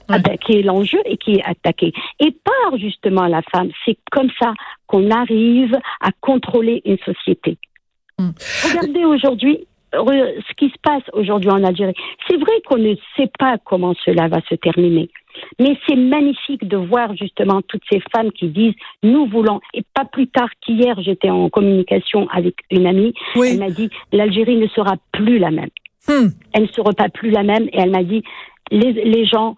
qui 0.45 0.59
est 0.59 0.63
l'enjeu 0.63 0.99
et 1.05 1.17
qui 1.17 1.35
est 1.35 1.45
attaqué. 1.45 1.93
Et 2.21 2.31
par 2.33 2.79
justement 2.79 3.27
la 3.27 3.43
femme, 3.43 3.71
c'est 3.85 3.97
comme 4.11 4.31
ça 4.41 4.55
qu'on 4.87 5.11
arrive 5.11 5.77
à 6.01 6.11
contrôler 6.21 6.83
une 6.85 6.99
société. 6.99 7.59
Hmm. 8.19 8.31
Regardez 8.65 9.05
aujourd'hui 9.05 9.67
ce 9.93 10.55
qui 10.57 10.69
se 10.69 10.79
passe 10.83 11.03
aujourd'hui 11.13 11.51
en 11.51 11.63
Algérie. 11.65 11.95
C'est 12.29 12.37
vrai 12.37 12.53
qu'on 12.67 12.79
ne 12.79 12.95
sait 13.17 13.31
pas 13.39 13.57
comment 13.65 13.95
cela 14.05 14.29
va 14.29 14.41
se 14.49 14.55
terminer. 14.55 15.11
Mais 15.59 15.77
c'est 15.87 15.97
magnifique 15.97 16.67
de 16.67 16.77
voir 16.77 17.15
justement 17.17 17.63
toutes 17.63 17.83
ces 17.91 18.03
femmes 18.15 18.33
qui 18.33 18.49
disent 18.49 18.75
nous 19.03 19.27
voulons. 19.27 19.61
Et 19.75 19.83
pas 19.95 20.05
plus 20.05 20.29
tard 20.29 20.49
qu'hier, 20.61 21.01
j'étais 21.01 21.31
en 21.31 21.49
communication 21.49 22.29
avec 22.31 22.57
une 22.71 22.87
amie. 22.87 23.15
Elle 23.37 23.59
m'a 23.59 23.71
dit 23.71 23.91
l'Algérie 24.13 24.57
ne 24.57 24.69
sera 24.69 24.97
plus 25.13 25.39
la 25.39 25.51
même. 25.51 25.71
Hmm. 26.09 26.29
Elle 26.53 26.63
ne 26.63 26.69
sera 26.69 26.93
pas 26.93 27.09
plus 27.09 27.31
la 27.31 27.43
même. 27.43 27.69
Et 27.73 27.79
elle 27.79 27.91
m'a 27.91 28.05
dit 28.05 28.23
les, 28.71 28.93
les 28.93 29.27
gens 29.27 29.57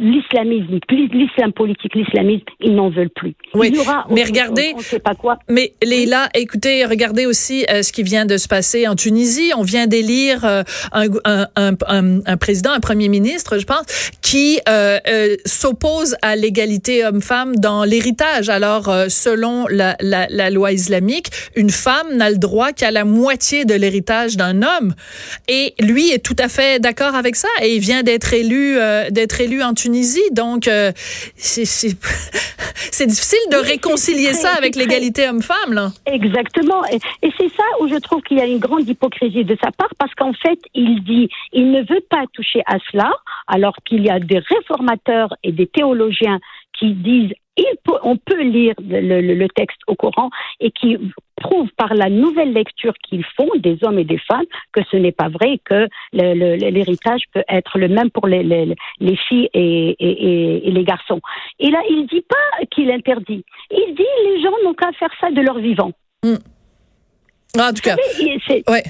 l'islamisme, 0.00 0.78
l'islam 0.90 1.52
politique, 1.52 1.94
l'islamisme, 1.94 2.44
ils 2.60 2.74
n'en 2.74 2.88
veulent 2.88 3.10
plus. 3.10 3.34
Oui, 3.54 3.72
mais 4.10 4.24
regardez, 4.24 4.72
on, 4.74 4.80
sait 4.80 4.98
pas 4.98 5.14
quoi. 5.14 5.38
Mais 5.48 5.74
Leila, 5.82 6.28
écoutez, 6.34 6.86
regardez 6.86 7.26
aussi 7.26 7.66
euh, 7.70 7.82
ce 7.82 7.92
qui 7.92 8.02
vient 8.02 8.24
de 8.24 8.38
se 8.38 8.48
passer 8.48 8.88
en 8.88 8.96
Tunisie. 8.96 9.52
On 9.56 9.62
vient 9.62 9.86
d'élire 9.86 10.44
euh, 10.44 10.62
un, 10.92 11.06
un, 11.24 11.46
un, 11.86 12.20
un, 12.24 12.36
président, 12.38 12.70
un 12.70 12.80
premier 12.80 13.08
ministre, 13.08 13.58
je 13.58 13.66
pense, 13.66 14.10
qui 14.22 14.58
euh, 14.68 14.98
euh 15.06 15.36
s'oppose 15.44 16.16
à 16.22 16.34
l'égalité 16.34 17.04
homme-femme 17.04 17.56
dans 17.56 17.84
l'héritage. 17.84 18.48
Alors, 18.48 18.92
selon 19.08 19.66
la, 19.68 19.96
la, 20.00 20.26
la, 20.30 20.50
loi 20.50 20.72
islamique, 20.72 21.28
une 21.54 21.70
femme 21.70 22.16
n'a 22.16 22.30
le 22.30 22.38
droit 22.38 22.72
qu'à 22.72 22.90
la 22.90 23.04
moitié 23.04 23.64
de 23.64 23.74
l'héritage 23.74 24.36
d'un 24.36 24.62
homme. 24.62 24.94
Et 25.48 25.74
lui 25.78 26.10
est 26.10 26.24
tout 26.24 26.36
à 26.38 26.48
fait 26.48 26.80
d'accord 26.80 27.14
avec 27.14 27.36
ça. 27.36 27.48
Et 27.62 27.74
il 27.74 27.80
vient 27.80 28.02
d'être 28.02 28.32
élu, 28.32 28.78
d'être 29.10 29.40
élu 29.40 29.62
en 29.62 29.74
Tunisie 29.74 29.89
donc, 30.32 30.68
euh, 30.68 30.92
c'est 31.36 31.62
difficile 33.06 33.38
de 33.50 33.56
réconcilier 33.56 34.32
ça 34.32 34.52
avec 34.56 34.76
l'égalité 34.76 35.28
homme-femme. 35.28 35.92
Exactement. 36.06 36.84
Et, 36.86 36.98
c'est 37.38 37.48
ça 37.56 37.64
où 37.80 37.88
je 37.88 37.96
trouve 37.96 38.22
qu'il 38.22 38.38
y 38.38 38.40
a 38.40 38.46
une 38.46 38.58
grande 38.58 38.88
hypocrisie 38.88 39.44
de 39.44 39.56
sa 39.62 39.70
part, 39.70 39.90
parce 39.98 40.14
qu'en 40.14 40.32
fait, 40.32 40.58
il 40.74 41.02
dit, 41.04 41.28
il 41.52 41.70
ne 41.70 41.80
veut 41.80 42.04
pas 42.08 42.24
toucher 42.32 42.62
à 42.66 42.76
cela, 42.90 43.10
alors 43.46 43.76
qu'il 43.84 44.04
y 44.04 44.10
a 44.10 44.18
des 44.20 44.38
réformateurs 44.38 45.34
et 45.42 45.52
des 45.52 45.66
théologiens 45.66 46.38
qui 46.80 46.94
disent 46.94 47.32
on 48.02 48.16
peut 48.16 48.42
lire 48.42 48.74
le, 48.88 49.46
texte 49.48 49.80
au 49.86 49.94
Coran 49.94 50.30
et 50.60 50.70
qui 50.70 50.96
prouve 51.36 51.68
par 51.76 51.94
la 51.94 52.08
nouvelle 52.08 52.52
lecture 52.52 52.94
qu'ils 53.02 53.24
font 53.36 53.48
des 53.58 53.78
hommes 53.82 53.98
et 53.98 54.04
des 54.04 54.18
femmes 54.18 54.44
que 54.72 54.80
ce 54.90 54.96
n'est 54.96 55.12
pas 55.12 55.28
vrai 55.28 55.60
que 55.64 55.88
l'héritage 56.12 57.22
peut 57.32 57.44
être 57.48 57.78
le 57.78 57.88
même 57.88 58.10
pour 58.10 58.26
les, 58.26 58.76
filles 59.28 59.48
et, 59.54 60.62
les 60.64 60.84
garçons. 60.84 61.20
Et 61.58 61.70
là, 61.70 61.80
il 61.88 62.02
ne 62.02 62.06
dit 62.06 62.24
pas 62.28 62.66
qu'il 62.70 62.90
interdit. 62.90 63.44
Il 63.70 63.94
dit 63.94 64.04
les 64.24 64.42
gens 64.42 64.54
n'ont 64.64 64.74
qu'à 64.74 64.92
faire 64.92 65.12
ça 65.20 65.30
de 65.30 65.40
leur 65.40 65.58
vivant. 65.58 65.92
Mm. 66.24 66.36
En 67.58 67.72
tout 67.72 67.82
cas, 67.82 67.96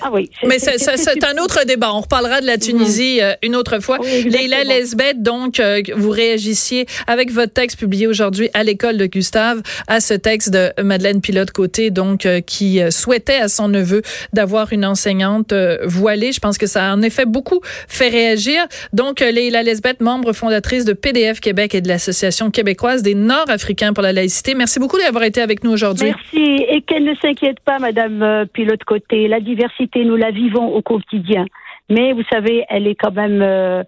Ah 0.02 0.10
oui, 0.12 0.28
mais 0.46 0.58
c'est 0.58 1.24
un 1.24 1.42
autre 1.42 1.64
débat. 1.64 1.92
On 1.94 2.00
reparlera 2.00 2.42
de 2.42 2.46
la 2.46 2.58
Tunisie 2.58 3.20
euh, 3.22 3.32
une 3.42 3.56
autre 3.56 3.78
fois. 3.80 3.98
Oui, 4.02 4.24
Leila 4.24 4.64
Lesbeth, 4.64 5.22
donc, 5.22 5.60
euh, 5.60 5.80
vous 5.96 6.10
réagissiez 6.10 6.84
avec 7.06 7.30
votre 7.30 7.54
texte 7.54 7.78
publié 7.78 8.06
aujourd'hui 8.06 8.50
à 8.52 8.62
l'école 8.62 8.98
de 8.98 9.06
Gustave 9.06 9.62
à 9.86 10.00
ce 10.00 10.12
texte 10.12 10.50
de 10.50 10.70
Madeleine 10.82 11.22
Pilote-Côté, 11.22 11.90
donc, 11.90 12.26
euh, 12.26 12.40
qui 12.40 12.80
souhaitait 12.90 13.36
à 13.36 13.48
son 13.48 13.68
neveu 13.68 14.02
d'avoir 14.34 14.72
une 14.72 14.84
enseignante 14.84 15.54
voilée. 15.84 16.32
Je 16.32 16.40
pense 16.40 16.58
que 16.58 16.66
ça 16.66 16.90
a 16.90 16.94
en 16.94 17.00
effet 17.00 17.24
beaucoup 17.24 17.60
fait 17.88 18.08
réagir. 18.08 18.66
Donc, 18.92 19.20
Leila 19.20 19.62
Lesbeth, 19.62 20.00
membre 20.00 20.32
fondatrice 20.34 20.84
de 20.84 20.92
PDF 20.92 21.40
Québec 21.40 21.74
et 21.74 21.80
de 21.80 21.88
l'Association 21.88 22.50
québécoise 22.50 23.02
des 23.02 23.14
Nord-Africains 23.14 23.94
pour 23.94 24.02
la 24.02 24.12
laïcité. 24.12 24.54
Merci 24.54 24.80
beaucoup 24.80 24.98
d'avoir 24.98 25.24
été 25.24 25.40
avec 25.40 25.64
nous 25.64 25.70
aujourd'hui. 25.70 26.08
Merci. 26.08 26.64
Et 26.68 26.82
qu'elle 26.82 27.04
ne 27.04 27.14
s'inquiète 27.14 27.60
pas, 27.60 27.78
Madame 27.78 28.46
puis 28.52 28.64
l'autre 28.64 28.86
côté, 28.86 29.28
la 29.28 29.40
diversité, 29.40 30.04
nous 30.04 30.16
la 30.16 30.30
vivons 30.30 30.74
au 30.74 30.82
quotidien. 30.82 31.46
Mais 31.88 32.12
vous 32.12 32.22
savez, 32.30 32.64
elle 32.68 32.86
est 32.86 32.94
quand 32.94 33.12
même, 33.12 33.42
euh, 33.42 33.82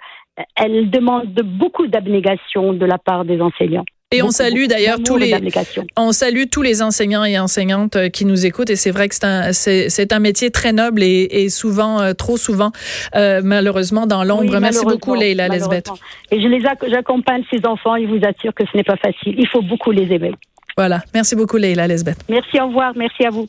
elle 0.57 0.91
demande 0.91 1.33
beaucoup 1.33 1.87
d'abnégation 1.87 2.73
de 2.73 2.85
la 2.85 2.99
part 2.99 3.25
des 3.25 3.41
enseignants. 3.41 3.85
Et 4.15 4.23
on 4.23 4.31
salue 4.31 4.67
d'ailleurs 4.67 4.99
tous 5.03 5.17
les, 5.17 5.35
on 5.97 6.13
salue 6.13 6.43
tous 6.51 6.61
les 6.61 6.83
enseignants 6.83 7.25
et 7.25 7.39
enseignantes 7.39 7.97
euh, 7.97 8.09
qui 8.11 8.27
nous 8.27 8.45
écoutent. 8.45 8.69
Et 8.69 8.77
c'est 8.77 8.91
vrai 8.91 9.09
que 9.09 9.15
c'est 9.15 9.25
un, 9.25 9.53
c'est, 9.55 10.13
un 10.13 10.19
métier 10.19 10.51
très 10.51 10.75
noble 10.75 11.03
et, 11.03 11.49
souvent, 11.49 11.99
euh, 12.03 12.13
trop 12.13 12.37
souvent, 12.37 12.73
malheureusement, 13.15 14.07
dans 14.07 14.23
l'ombre. 14.23 14.59
Merci 14.61 14.85
beaucoup, 14.85 15.15
Leila 15.15 15.49
Lesbeth. 15.49 15.89
Et 16.31 16.43
je 16.43 16.47
les 16.47 16.61
j'accompagne 16.91 17.45
ces 17.51 17.65
enfants. 17.67 17.97
Ils 17.97 18.09
vous 18.09 18.21
assurent 18.23 18.55
que 18.55 18.65
ce 18.71 18.77
n'est 18.77 18.85
pas 18.85 18.97
facile. 18.97 19.35
Il 19.39 19.49
faut 19.49 19.63
beaucoup 19.63 19.93
les 19.93 20.13
aimer. 20.13 20.35
Voilà. 20.77 21.03
Merci 21.15 21.37
beaucoup, 21.37 21.57
Leila 21.57 21.87
Lesbeth. 21.87 22.19
Merci. 22.29 22.61
Au 22.61 22.67
revoir. 22.67 22.93
Merci 22.97 23.25
à 23.25 23.31
vous. 23.31 23.49